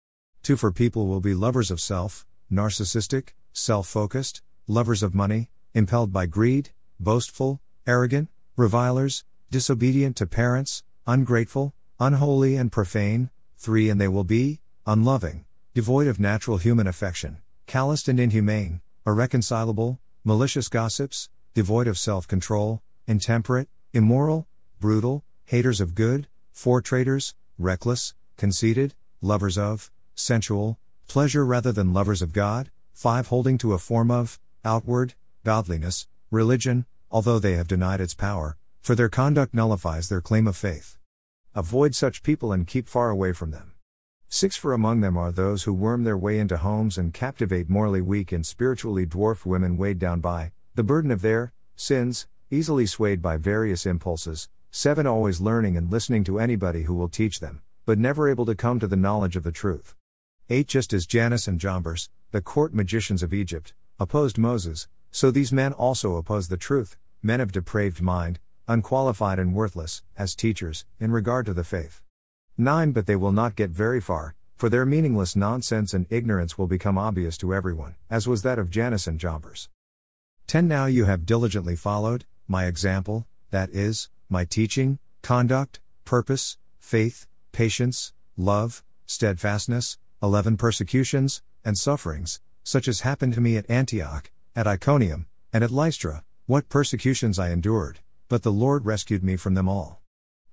2 0.43 0.57
For 0.57 0.73
people 0.73 1.07
will 1.07 1.21
be 1.21 1.35
lovers 1.35 1.71
of 1.71 1.83
self, 1.83 2.25
narcissistic, 2.51 3.31
self 3.53 3.87
focused, 3.87 4.43
lovers 4.67 5.03
of 5.03 5.15
money, 5.15 5.51
impelled 5.75 6.13
by 6.13 6.27
greed, 6.27 6.71
boastful, 6.99 7.61
arrogant, 7.87 8.29
revilers, 8.57 9.25
disobedient 9.51 10.17
to 10.17 10.27
parents, 10.27 10.83
ungrateful, 11.07 11.75
unholy, 12.01 12.57
and 12.57 12.73
profane. 12.73 13.31
3. 13.59 13.89
And 13.91 14.01
they 14.01 14.09
will 14.09 14.25
be 14.25 14.61
unloving, 14.87 15.45
devoid 15.75 16.07
of 16.07 16.21
natural 16.21 16.59
human 16.59 16.87
affection, 16.87 17.39
calloused 17.67 18.07
and 18.07 18.21
inhumane, 18.21 18.81
irreconcilable, 19.07 19.99
malicious 20.25 20.69
gossips, 20.69 21.31
devoid 21.55 21.89
of 21.89 21.99
self 21.99 22.29
control, 22.29 22.83
intemperate, 23.07 23.69
immoral, 23.93 24.47
brutal, 24.79 25.25
haters 25.47 25.81
of 25.81 25.95
good, 25.95 26.29
foretraiters, 26.55 27.35
reckless, 27.59 28.15
conceited, 28.37 28.95
lovers 29.21 29.57
of, 29.57 29.91
sensual, 30.15 30.79
pleasure 31.07 31.45
rather 31.45 31.73
than 31.73 31.93
lovers 31.93 32.23
of 32.23 32.33
God, 32.33 32.71
5. 32.93 33.29
Holding 33.29 33.59
to 33.59 33.73
a 33.73 33.79
form 33.79 34.11
of, 34.11 34.39
outward, 34.65 35.15
godliness, 35.45 36.09
religion, 36.31 36.87
although 37.11 37.39
they 37.39 37.53
have 37.53 37.69
denied 37.69 38.01
its 38.01 38.15
power, 38.15 38.57
for 38.81 38.95
their 38.95 39.09
conduct 39.09 39.55
nullifies 39.55 40.09
their 40.09 40.21
claim 40.21 40.47
of 40.47 40.57
faith. 40.57 40.99
Avoid 41.55 41.95
such 41.95 42.23
people 42.23 42.53
and 42.53 42.67
keep 42.67 42.89
far 42.89 43.11
away 43.11 43.33
from 43.33 43.51
them. 43.51 43.73
6. 44.29 44.57
For 44.57 44.73
among 44.73 45.01
them 45.01 45.17
are 45.17 45.31
those 45.31 45.63
who 45.63 45.73
worm 45.73 46.05
their 46.05 46.19
way 46.19 46.39
into 46.39 46.57
homes 46.57 46.99
and 46.99 47.15
captivate 47.15 47.71
morally 47.71 48.01
weak 48.01 48.33
and 48.33 48.45
spiritually 48.45 49.07
dwarfed 49.07 49.47
women 49.47 49.77
weighed 49.77 49.99
down 49.99 50.21
by 50.21 50.53
the 50.75 50.83
burden 50.83 51.11
of 51.11 51.23
their 51.23 51.53
sins, 51.77 52.27
easily 52.51 52.87
swayed 52.87 53.23
by 53.23 53.37
various 53.37 53.87
impulses. 53.87 54.49
7. 54.71 55.07
Always 55.07 55.41
learning 55.41 55.77
and 55.77 55.91
listening 55.91 56.25
to 56.25 56.39
anybody 56.39 56.83
who 56.83 56.95
will 56.95 57.09
teach 57.09 57.41
them, 57.41 57.63
but 57.87 57.99
never 57.99 58.29
able 58.29 58.45
to 58.47 58.55
come 58.55 58.81
to 58.81 58.87
the 58.87 58.97
knowledge 58.97 59.37
of 59.37 59.43
the 59.43 59.53
truth. 59.53 59.95
8 60.49 60.69
Just 60.69 60.93
as 60.93 61.07
Jannes 61.07 61.49
and 61.49 61.59
Jambres, 61.59 62.09
the 62.31 62.41
court 62.41 62.73
magicians 62.73 63.25
of 63.25 63.35
Egypt, 63.35 63.75
opposed 63.99 64.39
Moses, 64.39 64.87
so 65.11 65.33
these 65.33 65.53
men 65.53 65.73
also 65.73 66.15
oppose 66.15 66.47
the 66.47 66.57
truth, 66.57 66.97
men 67.21 67.41
of 67.41 67.51
depraved 67.51 68.01
mind, 68.01 68.39
unqualified 68.69 69.41
and 69.41 69.55
worthless, 69.55 70.05
as 70.17 70.37
teachers, 70.37 70.85
in 71.01 71.11
regard 71.11 71.47
to 71.47 71.53
the 71.53 71.65
faith. 71.65 72.01
9 72.57 72.93
But 72.93 73.07
they 73.07 73.17
will 73.17 73.33
not 73.33 73.57
get 73.57 73.71
very 73.71 74.01
far, 74.01 74.37
for 74.55 74.69
their 74.69 74.87
meaningless 74.87 75.35
nonsense 75.35 75.93
and 75.93 76.07
ignorance 76.11 76.57
will 76.57 76.69
become 76.69 76.97
obvious 76.97 77.37
to 77.39 77.53
everyone, 77.53 77.97
as 78.09 78.29
was 78.29 78.43
that 78.43 78.61
of 78.61 78.71
Jannes 78.71 79.09
and 79.09 79.19
Jambres. 79.19 79.69
10 80.47 80.69
Now 80.69 80.87
you 80.87 81.07
have 81.07 81.27
diligently 81.27 81.75
followed, 81.75 82.25
my 82.47 82.67
example, 82.67 83.27
that 83.51 83.71
is, 83.71 84.11
my 84.29 84.45
teaching, 84.45 85.01
conduct, 85.23 85.81
purpose, 86.05 86.57
faith, 86.79 87.27
patience, 87.51 88.13
love, 88.37 88.85
steadfastness, 89.07 89.99
11 90.23 90.57
Persecutions, 90.57 91.43
and 91.63 91.77
sufferings, 91.77 92.41
such 92.65 92.89
as 92.89 93.01
happened 93.01 93.35
to 93.35 93.41
me 93.41 93.57
at 93.57 93.69
Antioch, 93.71 94.31
at 94.55 94.67
Iconium, 94.67 95.27
and 95.53 95.63
at 95.63 95.71
Lystra, 95.71 96.25
what 96.47 96.71
persecutions 96.71 97.39
I 97.39 97.51
endured, 97.51 97.99
but 98.29 98.43
the 98.43 98.53
Lord 98.53 98.87
rescued 98.87 99.23
me 99.23 99.37
from 99.37 99.55
them 99.55 99.69
all. 99.69 100.01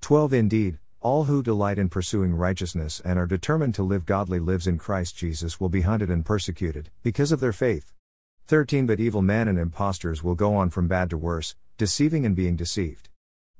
12 0.02 0.34
Indeed, 0.34 0.80
all 1.00 1.26
who 1.26 1.42
delight 1.42 1.78
in 1.78 1.88
pursuing 1.88 2.34
righteousness 2.34 3.02
and 3.06 3.18
are 3.18 3.26
determined 3.26 3.74
to 3.76 3.84
live 3.84 4.06
godly 4.06 4.40
lives 4.40 4.68
in 4.68 4.78
Christ 4.78 5.16
Jesus 5.16 5.60
will 5.60 5.70
be 5.70 5.82
hunted 5.82 6.10
and 6.10 6.26
persecuted, 6.26 6.90
because 7.02 7.32
of 7.32 7.40
their 7.40 7.54
faith. 7.54 7.94
13 8.48 8.86
But 8.86 9.00
evil 9.00 9.22
men 9.22 9.48
and 9.48 9.58
impostors 9.58 10.22
will 10.22 10.36
go 10.36 10.56
on 10.56 10.72
from 10.72 10.90
bad 10.90 11.10
to 11.10 11.18
worse, 11.18 11.56
deceiving 11.78 12.26
and 12.26 12.36
being 12.36 12.58
deceived. 12.58 13.08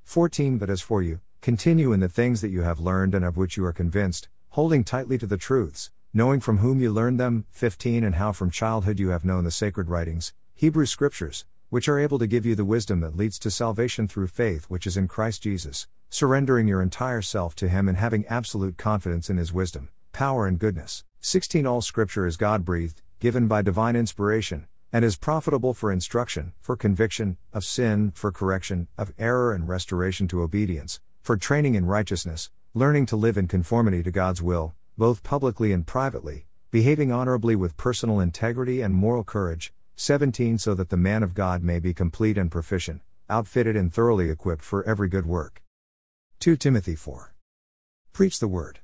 14 0.04 0.58
But 0.58 0.70
as 0.70 0.82
for 0.82 1.02
you, 1.02 1.22
continue 1.42 1.94
in 1.94 2.02
the 2.02 2.10
things 2.10 2.42
that 2.42 2.50
you 2.50 2.64
have 2.64 2.80
learned 2.82 3.16
and 3.16 3.24
of 3.24 3.38
which 3.38 3.56
you 3.56 3.66
are 3.66 3.74
convinced, 3.74 4.28
holding 4.54 4.84
tightly 4.84 5.18
to 5.18 5.26
the 5.26 5.36
truths, 5.36 5.90
knowing 6.14 6.40
from 6.40 6.60
whom 6.60 6.80
you 6.80 6.92
learned 6.92 7.20
them. 7.20 7.44
15 7.50 8.04
And 8.04 8.16
how 8.16 8.32
from 8.32 8.52
childhood 8.52 9.00
you 9.00 9.10
have 9.10 9.26
known 9.26 9.46
the 9.46 9.50
sacred 9.50 9.90
writings, 9.90 10.32
Hebrew 10.54 10.86
scriptures, 10.86 11.46
which 11.70 11.90
are 11.90 11.98
able 11.98 12.20
to 12.20 12.28
give 12.28 12.46
you 12.46 12.54
the 12.54 12.64
wisdom 12.64 13.00
that 13.00 13.18
leads 13.18 13.40
to 13.40 13.50
salvation 13.50 14.08
through 14.08 14.28
faith 14.28 14.66
which 14.66 14.86
is 14.86 14.96
in 14.96 15.08
Christ 15.08 15.42
Jesus, 15.42 15.88
surrendering 16.12 16.68
your 16.68 16.84
entire 16.84 17.24
self 17.24 17.56
to 17.56 17.68
Him 17.68 17.90
and 17.90 17.98
having 17.98 18.28
absolute 18.28 18.78
confidence 18.78 19.28
in 19.28 19.38
His 19.38 19.52
wisdom, 19.52 19.90
power, 20.12 20.46
and 20.46 20.60
goodness. 20.60 21.04
16 21.20 21.66
All 21.66 21.82
scripture 21.82 22.28
is 22.28 22.38
God 22.38 22.64
breathed, 22.64 23.02
given 23.20 23.48
by 23.48 23.64
divine 23.64 23.96
inspiration, 23.96 24.68
and 24.92 25.04
is 25.04 25.16
profitable 25.16 25.74
for 25.74 25.92
instruction, 25.92 26.54
for 26.62 26.78
conviction, 26.78 27.38
of 27.54 27.66
sin, 27.66 28.12
for 28.14 28.32
correction, 28.32 28.88
of 29.00 29.14
error 29.18 29.52
and 29.52 29.68
restoration 29.68 30.28
to 30.28 30.44
obedience, 30.44 31.00
for 31.24 31.38
training 31.38 31.74
in 31.74 31.88
righteousness, 31.88 32.52
learning 32.76 33.06
to 33.06 33.16
live 33.16 33.38
in 33.38 33.48
conformity 33.48 34.02
to 34.02 34.10
God's 34.10 34.42
will, 34.42 34.74
both 34.98 35.22
publicly 35.22 35.72
and 35.72 35.86
privately, 35.86 36.48
behaving 36.72 37.12
honorably 37.12 37.56
with 37.56 37.78
personal 37.78 38.20
integrity 38.20 38.82
and 38.82 38.96
moral 38.96 39.24
courage. 39.24 39.72
17 39.96 40.58
So 40.58 40.74
that 40.74 40.90
the 40.90 40.98
man 40.98 41.22
of 41.22 41.36
God 41.36 41.62
may 41.62 41.78
be 41.78 41.94
complete 41.94 42.36
and 42.36 42.50
proficient, 42.50 43.02
outfitted 43.30 43.76
and 43.76 43.94
thoroughly 43.94 44.32
equipped 44.32 44.64
for 44.64 44.84
every 44.86 45.08
good 45.08 45.28
work. 45.28 45.62
2 46.40 46.58
Timothy 46.58 46.96
4. 46.96 47.36
Preach 48.12 48.40
the 48.40 48.48
word. 48.48 48.80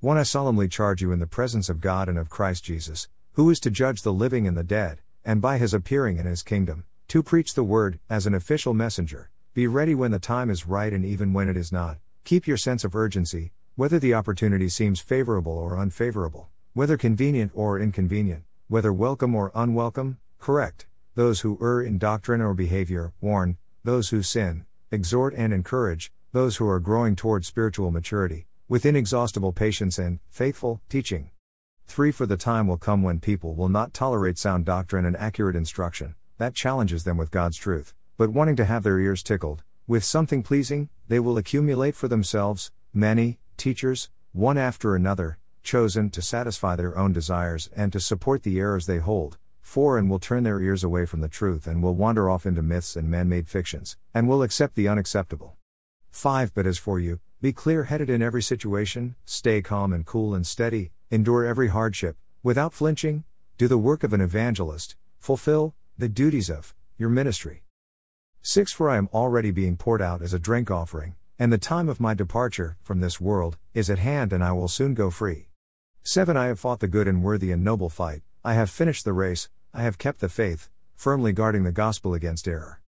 1 0.00 0.16
I 0.16 0.22
solemnly 0.22 0.66
charge 0.66 1.02
you 1.02 1.12
in 1.12 1.18
the 1.18 1.26
presence 1.26 1.68
of 1.68 1.82
God 1.82 2.08
and 2.08 2.16
of 2.16 2.30
Christ 2.30 2.64
Jesus, 2.64 3.08
who 3.32 3.50
is 3.50 3.60
to 3.60 3.70
judge 3.70 4.00
the 4.00 4.12
living 4.12 4.48
and 4.48 4.56
the 4.56 4.64
dead, 4.64 5.02
and 5.22 5.42
by 5.42 5.58
his 5.58 5.74
appearing 5.74 6.16
in 6.16 6.24
his 6.24 6.42
kingdom, 6.42 6.86
to 7.08 7.22
preach 7.22 7.52
the 7.52 7.62
word, 7.62 8.00
as 8.08 8.26
an 8.26 8.32
official 8.32 8.72
messenger. 8.72 9.30
Be 9.52 9.66
ready 9.66 9.94
when 9.94 10.12
the 10.12 10.18
time 10.18 10.48
is 10.48 10.66
right 10.66 10.94
and 10.94 11.04
even 11.04 11.34
when 11.34 11.50
it 11.50 11.58
is 11.58 11.70
not. 11.70 11.98
Keep 12.24 12.46
your 12.46 12.56
sense 12.56 12.84
of 12.84 12.94
urgency, 12.94 13.50
whether 13.74 13.98
the 13.98 14.14
opportunity 14.14 14.68
seems 14.68 15.00
favorable 15.00 15.58
or 15.58 15.76
unfavorable, 15.76 16.48
whether 16.72 16.96
convenient 16.96 17.50
or 17.52 17.80
inconvenient, 17.80 18.44
whether 18.68 18.92
welcome 18.92 19.34
or 19.34 19.50
unwelcome, 19.56 20.18
correct. 20.38 20.86
Those 21.16 21.40
who 21.40 21.58
err 21.60 21.82
in 21.82 21.98
doctrine 21.98 22.40
or 22.40 22.54
behavior, 22.54 23.12
warn. 23.20 23.56
Those 23.82 24.10
who 24.10 24.22
sin, 24.22 24.66
exhort 24.92 25.34
and 25.34 25.52
encourage. 25.52 26.12
Those 26.30 26.56
who 26.56 26.68
are 26.68 26.78
growing 26.78 27.16
toward 27.16 27.44
spiritual 27.44 27.90
maturity, 27.90 28.46
with 28.68 28.86
inexhaustible 28.86 29.52
patience 29.52 29.98
and 29.98 30.20
faithful 30.30 30.80
teaching. 30.88 31.30
3. 31.88 32.12
For 32.12 32.24
the 32.24 32.36
time 32.36 32.68
will 32.68 32.78
come 32.78 33.02
when 33.02 33.18
people 33.18 33.54
will 33.56 33.68
not 33.68 33.92
tolerate 33.92 34.38
sound 34.38 34.64
doctrine 34.64 35.04
and 35.04 35.16
accurate 35.16 35.56
instruction, 35.56 36.14
that 36.38 36.54
challenges 36.54 37.02
them 37.02 37.16
with 37.16 37.32
God's 37.32 37.56
truth, 37.56 37.94
but 38.16 38.30
wanting 38.30 38.56
to 38.56 38.64
have 38.64 38.84
their 38.84 39.00
ears 39.00 39.24
tickled, 39.24 39.64
with 39.92 40.02
something 40.02 40.42
pleasing, 40.42 40.88
they 41.08 41.20
will 41.20 41.36
accumulate 41.36 41.94
for 41.94 42.08
themselves 42.08 42.70
many 42.94 43.38
teachers, 43.58 44.08
one 44.32 44.56
after 44.56 44.96
another, 44.96 45.36
chosen 45.62 46.08
to 46.08 46.22
satisfy 46.22 46.74
their 46.74 46.96
own 46.96 47.12
desires 47.12 47.68
and 47.76 47.92
to 47.92 48.00
support 48.00 48.42
the 48.42 48.58
errors 48.58 48.86
they 48.86 48.96
hold. 48.96 49.36
4. 49.60 49.98
And 49.98 50.08
will 50.08 50.18
turn 50.18 50.44
their 50.44 50.62
ears 50.62 50.82
away 50.82 51.04
from 51.04 51.20
the 51.20 51.28
truth 51.28 51.66
and 51.66 51.82
will 51.82 51.94
wander 51.94 52.30
off 52.30 52.46
into 52.46 52.62
myths 52.62 52.96
and 52.96 53.10
man 53.10 53.28
made 53.28 53.50
fictions, 53.50 53.98
and 54.14 54.26
will 54.26 54.42
accept 54.42 54.76
the 54.76 54.88
unacceptable. 54.88 55.58
5. 56.10 56.54
But 56.54 56.66
as 56.66 56.78
for 56.78 56.98
you, 56.98 57.20
be 57.42 57.52
clear 57.52 57.84
headed 57.84 58.08
in 58.08 58.22
every 58.22 58.42
situation, 58.42 59.14
stay 59.26 59.60
calm 59.60 59.92
and 59.92 60.06
cool 60.06 60.34
and 60.34 60.46
steady, 60.46 60.92
endure 61.10 61.44
every 61.44 61.68
hardship, 61.68 62.16
without 62.42 62.72
flinching, 62.72 63.24
do 63.58 63.68
the 63.68 63.76
work 63.76 64.02
of 64.02 64.14
an 64.14 64.22
evangelist, 64.22 64.96
fulfill 65.18 65.74
the 65.98 66.08
duties 66.08 66.48
of 66.48 66.74
your 66.96 67.10
ministry. 67.10 67.62
6 68.44 68.72
For 68.72 68.90
I 68.90 68.96
am 68.96 69.08
already 69.14 69.52
being 69.52 69.76
poured 69.76 70.02
out 70.02 70.20
as 70.20 70.34
a 70.34 70.38
drink 70.40 70.68
offering, 70.68 71.14
and 71.38 71.52
the 71.52 71.58
time 71.58 71.88
of 71.88 72.00
my 72.00 72.12
departure 72.12 72.76
from 72.82 72.98
this 72.98 73.20
world 73.20 73.56
is 73.72 73.88
at 73.88 74.00
hand, 74.00 74.32
and 74.32 74.42
I 74.42 74.50
will 74.50 74.66
soon 74.66 74.94
go 74.94 75.10
free. 75.10 75.46
7 76.02 76.36
I 76.36 76.46
have 76.46 76.58
fought 76.58 76.80
the 76.80 76.88
good 76.88 77.06
and 77.06 77.22
worthy 77.22 77.52
and 77.52 77.62
noble 77.62 77.88
fight, 77.88 78.22
I 78.44 78.54
have 78.54 78.68
finished 78.68 79.04
the 79.04 79.12
race, 79.12 79.48
I 79.72 79.82
have 79.82 79.96
kept 79.96 80.18
the 80.18 80.28
faith, 80.28 80.68
firmly 80.96 81.32
guarding 81.32 81.62
the 81.62 81.70
gospel 81.70 82.14
against 82.14 82.48
error. 82.48 82.82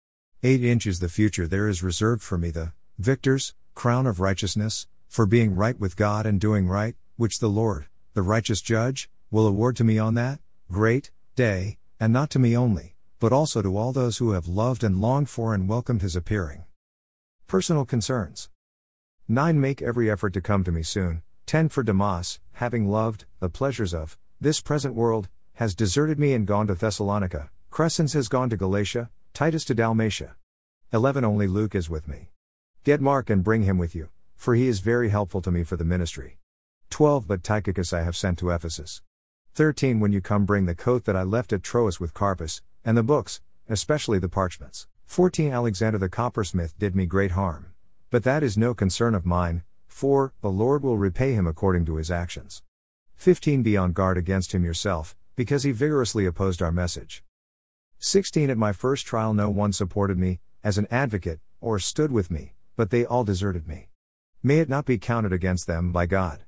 8 0.45 0.63
inches 0.63 1.01
the 1.01 1.09
future 1.09 1.49
there 1.49 1.67
is 1.67 1.83
reserved 1.83 2.23
for 2.23 2.39
me 2.39 2.51
the 2.51 2.73
victor's 2.97 3.53
crown 3.75 4.07
of 4.07 4.21
righteousness, 4.21 4.87
for 5.09 5.27
being 5.27 5.57
right 5.57 5.81
with 5.81 5.97
God 5.97 6.27
and 6.27 6.41
doing 6.41 6.69
right, 6.69 6.95
which 7.17 7.41
the 7.41 7.49
Lord, 7.49 7.87
the 8.15 8.23
righteous 8.23 8.61
judge, 8.61 9.11
will 9.33 9.49
award 9.49 9.75
to 9.77 9.85
me 9.85 9.99
on 9.99 10.15
that 10.15 10.39
great 10.71 11.11
day, 11.35 11.79
and 11.99 12.13
not 12.13 12.31
to 12.31 12.39
me 12.39 12.57
only, 12.57 12.90
but 13.21 13.33
also 13.33 13.61
to 13.61 13.77
all 13.77 13.93
those 13.93 14.17
who 14.17 14.33
have 14.33 14.49
loved 14.49 14.83
and 14.83 15.01
longed 15.01 15.29
for 15.29 15.55
and 15.55 15.69
welcomed 15.69 16.01
his 16.01 16.17
appearing. 16.17 16.65
Personal 17.47 17.85
concerns 17.85 18.49
9. 19.29 19.61
Make 19.61 19.83
every 19.83 20.11
effort 20.11 20.33
to 20.33 20.41
come 20.41 20.65
to 20.65 20.73
me 20.73 20.83
soon. 20.83 21.23
10. 21.47 21.69
For 21.69 21.83
Demas, 21.83 22.41
having 22.55 22.89
loved 22.89 23.27
the 23.39 23.51
pleasures 23.51 23.95
of 23.95 24.19
this 24.41 24.61
present 24.61 24.95
world, 24.95 25.29
has 25.55 25.75
deserted 25.75 26.19
me 26.19 26.33
and 26.33 26.47
gone 26.47 26.67
to 26.67 26.75
Thessalonica. 26.75 27.51
Crescens 27.71 28.15
has 28.15 28.29
gone 28.29 28.49
to 28.51 28.57
Galatia, 28.57 29.11
Titus 29.35 29.65
to 29.67 29.75
Dalmatia. 29.75 30.37
11. 30.93 31.25
Only 31.25 31.47
Luke 31.47 31.75
is 31.75 31.91
with 31.91 32.09
me. 32.09 32.31
Get 32.83 33.01
Mark 33.01 33.29
and 33.29 33.45
bring 33.45 33.63
him 33.65 33.77
with 33.77 33.95
you, 33.95 34.09
for 34.35 34.55
he 34.55 34.67
is 34.67 34.81
very 34.81 35.11
helpful 35.11 35.43
to 35.43 35.51
me 35.51 35.63
for 35.63 35.77
the 35.77 35.85
ministry. 35.85 36.39
12 36.89 37.29
But 37.29 37.45
Tychicus 37.45 37.93
I 37.93 38.03
have 38.03 38.17
sent 38.17 38.39
to 38.39 38.51
Ephesus. 38.51 39.03
13 39.55 40.01
When 40.01 40.13
you 40.13 40.23
come, 40.23 40.47
bring 40.47 40.65
the 40.65 40.75
coat 40.75 41.05
that 41.05 41.17
I 41.17 41.23
left 41.23 41.53
at 41.53 41.63
Troas 41.63 42.01
with 42.01 42.15
Carpus, 42.15 42.63
and 42.85 42.97
the 42.97 43.03
books, 43.03 43.41
especially 43.69 44.19
the 44.19 44.29
parchments. 44.29 44.87
14 45.07 45.53
Alexander 45.53 45.99
the 45.99 46.09
coppersmith 46.09 46.79
did 46.79 46.95
me 46.95 47.07
great 47.07 47.33
harm. 47.33 47.67
But 48.11 48.25
that 48.25 48.43
is 48.43 48.57
no 48.57 48.75
concern 48.75 49.15
of 49.15 49.27
mine, 49.27 49.63
for 49.87 50.33
the 50.41 50.51
Lord 50.51 50.83
will 50.83 50.99
repay 50.99 51.35
him 51.35 51.47
according 51.47 51.85
to 51.87 51.97
his 51.97 52.11
actions. 52.11 52.63
15 53.17 53.63
Be 53.63 53.77
on 53.77 53.93
guard 53.93 54.17
against 54.17 54.53
him 54.53 54.65
yourself, 54.65 55.17
because 55.37 55.63
he 55.63 55.73
vigorously 55.73 56.27
opposed 56.27 56.63
our 56.63 56.73
message. 56.73 57.23
16 57.99 58.51
At 58.51 58.57
my 58.57 58.73
first 58.73 59.05
trial, 59.07 59.35
no 59.35 59.51
one 59.51 59.73
supported 59.73 60.19
me, 60.19 60.41
as 60.65 60.79
an 60.79 60.87
advocate, 60.91 61.41
or 61.61 61.79
stood 61.79 62.11
with 62.11 62.31
me, 62.31 62.55
but 62.77 62.91
they 62.91 63.05
all 63.05 63.25
deserted 63.25 63.69
me. 63.69 63.89
May 64.43 64.61
it 64.61 64.69
not 64.69 64.87
be 64.87 64.97
counted 64.97 65.33
against 65.33 65.67
them 65.67 65.93
by 65.93 66.07
God. 66.07 66.45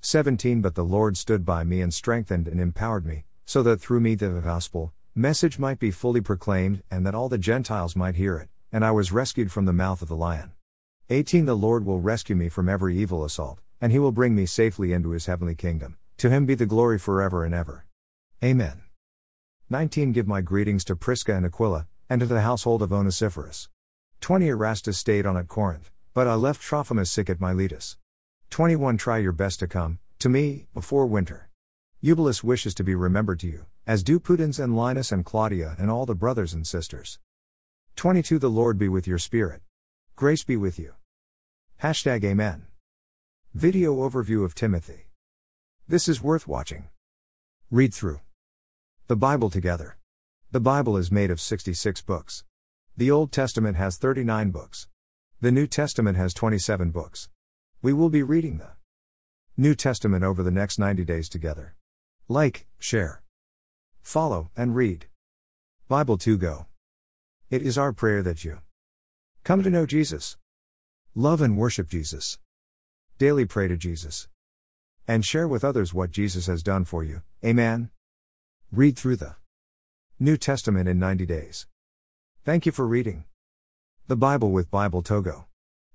17 0.00 0.60
But 0.60 0.74
the 0.74 0.84
Lord 0.84 1.16
stood 1.16 1.44
by 1.44 1.64
me 1.64 1.80
and 1.80 1.92
strengthened 1.92 2.46
and 2.46 2.60
empowered 2.60 3.04
me, 3.04 3.24
so 3.44 3.62
that 3.64 3.80
through 3.80 4.00
me 4.00 4.14
the 4.14 4.40
gospel 4.40 4.92
message 5.14 5.58
might 5.58 5.78
be 5.78 5.90
fully 5.90 6.22
proclaimed, 6.22 6.82
and 6.90 7.06
that 7.06 7.14
all 7.14 7.28
the 7.28 7.36
Gentiles 7.36 7.94
might 7.94 8.14
hear 8.14 8.38
it, 8.38 8.48
and 8.72 8.84
I 8.84 8.90
was 8.92 9.12
rescued 9.12 9.52
from 9.52 9.66
the 9.66 9.72
mouth 9.72 10.00
of 10.00 10.08
the 10.08 10.16
lion. 10.16 10.52
18 11.10 11.44
The 11.44 11.54
Lord 11.54 11.84
will 11.84 12.00
rescue 12.00 12.34
me 12.34 12.48
from 12.48 12.68
every 12.68 12.96
evil 12.96 13.22
assault, 13.22 13.60
and 13.80 13.92
he 13.92 13.98
will 13.98 14.12
bring 14.12 14.34
me 14.34 14.46
safely 14.46 14.92
into 14.92 15.10
his 15.10 15.26
heavenly 15.26 15.54
kingdom. 15.54 15.98
To 16.18 16.30
him 16.30 16.46
be 16.46 16.54
the 16.54 16.64
glory 16.64 16.98
forever 16.98 17.44
and 17.44 17.54
ever. 17.54 17.84
Amen. 18.42 18.82
19 19.68 20.12
Give 20.12 20.26
my 20.26 20.40
greetings 20.40 20.84
to 20.84 20.96
Prisca 20.96 21.34
and 21.34 21.44
Aquila, 21.44 21.86
and 22.08 22.20
to 22.20 22.26
the 22.26 22.40
household 22.40 22.80
of 22.80 22.92
Onesiphorus. 22.92 23.68
20 24.22 24.48
Erastus 24.48 24.96
stayed 24.96 25.26
on 25.26 25.36
at 25.36 25.48
Corinth, 25.48 25.90
but 26.14 26.26
I 26.26 26.34
left 26.34 26.62
Trophimus 26.62 27.10
sick 27.10 27.28
at 27.28 27.40
Miletus. 27.40 27.98
21 28.48 28.96
Try 28.96 29.18
your 29.18 29.32
best 29.32 29.60
to 29.60 29.66
come, 29.66 29.98
to 30.20 30.30
me, 30.30 30.68
before 30.72 31.04
winter. 31.04 31.50
Eubulus 32.00 32.42
wishes 32.42 32.74
to 32.74 32.84
be 32.84 32.94
remembered 32.94 33.40
to 33.40 33.46
you, 33.46 33.66
as 33.86 34.02
do 34.02 34.20
Pudens 34.20 34.62
and 34.62 34.76
Linus 34.76 35.10
and 35.10 35.24
Claudia 35.24 35.74
and 35.78 35.90
all 35.90 36.06
the 36.06 36.14
brothers 36.14 36.54
and 36.54 36.66
sisters. 36.66 37.18
22 37.96 38.38
The 38.38 38.48
Lord 38.48 38.78
be 38.78 38.88
with 38.88 39.06
your 39.06 39.18
spirit. 39.18 39.60
Grace 40.14 40.44
be 40.44 40.56
with 40.56 40.78
you. 40.78 40.94
Hashtag 41.82 42.24
Amen. 42.24 42.66
Video 43.54 43.96
overview 43.96 44.44
of 44.44 44.54
Timothy. 44.54 45.08
This 45.88 46.06
is 46.06 46.22
worth 46.22 46.46
watching. 46.46 46.88
Read 47.70 47.92
through 47.92 48.20
the 49.08 49.16
Bible 49.16 49.50
together. 49.50 49.98
The 50.52 50.60
Bible 50.60 50.96
is 50.96 51.10
made 51.10 51.30
of 51.30 51.40
66 51.40 52.02
books. 52.02 52.44
The 52.96 53.10
Old 53.10 53.32
Testament 53.32 53.76
has 53.76 53.96
39 53.96 54.50
books. 54.50 54.86
The 55.40 55.50
New 55.50 55.66
Testament 55.66 56.16
has 56.16 56.32
27 56.34 56.90
books. 56.92 57.28
We 57.82 57.92
will 57.92 58.10
be 58.10 58.22
reading 58.22 58.58
the 58.58 58.72
New 59.56 59.74
Testament 59.74 60.22
over 60.22 60.42
the 60.42 60.52
next 60.52 60.78
90 60.78 61.04
days 61.04 61.28
together. 61.28 61.74
Like, 62.28 62.66
share, 62.78 63.21
follow, 64.02 64.50
and 64.56 64.76
read. 64.76 65.06
Bible 65.88 66.18
2 66.18 66.36
Go. 66.36 66.66
It 67.50 67.62
is 67.62 67.78
our 67.78 67.92
prayer 67.92 68.22
that 68.22 68.44
you 68.44 68.58
come 69.44 69.62
to 69.62 69.70
know 69.70 69.86
Jesus, 69.86 70.36
love 71.14 71.40
and 71.40 71.56
worship 71.56 71.88
Jesus, 71.88 72.38
daily 73.18 73.44
pray 73.46 73.68
to 73.68 73.76
Jesus, 73.76 74.28
and 75.06 75.24
share 75.24 75.48
with 75.48 75.64
others 75.64 75.92
what 75.92 76.10
Jesus 76.10 76.46
has 76.46 76.62
done 76.62 76.84
for 76.84 77.04
you. 77.04 77.22
Amen. 77.44 77.90
Read 78.70 78.96
through 78.96 79.16
the 79.16 79.36
New 80.18 80.36
Testament 80.36 80.88
in 80.88 80.98
90 80.98 81.26
days. 81.26 81.66
Thank 82.44 82.66
you 82.66 82.72
for 82.72 82.86
reading 82.86 83.24
the 84.06 84.16
Bible 84.16 84.50
with 84.50 84.70
Bible 84.70 85.02
2 85.02 85.22
Go. 85.22 85.44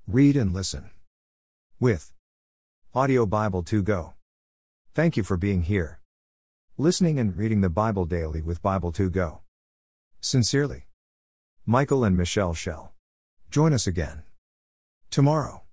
Read 0.07 0.37
and 0.37 0.53
listen 0.53 0.89
with 1.79 2.13
Audio 2.93 3.25
Bible 3.25 3.63
2 3.63 3.83
Go. 3.83 4.13
Thank 4.93 5.17
you 5.17 5.23
for 5.23 5.37
being 5.37 5.63
here. 5.63 5.99
Listening 6.79 7.17
and 7.17 7.35
reading 7.35 7.61
the 7.61 7.71
Bible 7.71 8.05
daily 8.05 8.43
with 8.43 8.61
Bible 8.61 8.91
2 8.91 9.09
Go. 9.09 9.41
Sincerely. 10.21 10.85
Michael 11.65 12.03
and 12.03 12.15
Michelle 12.15 12.53
Shell. 12.53 12.93
Join 13.49 13.73
us 13.73 13.87
again 13.87 14.21
tomorrow. 15.09 15.63